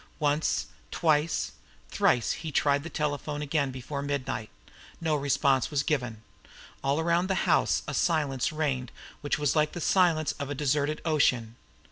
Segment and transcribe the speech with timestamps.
[0.17, 1.51] Once twice
[1.89, 4.49] thrice he tried the telephone again before midnight;
[4.99, 6.07] no response was given.
[6.41, 6.49] And
[6.83, 8.91] all around the house a silence reigned
[9.21, 11.55] which was like the silence of a deserted ocean.